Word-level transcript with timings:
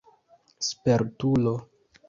spertulo 0.67 1.53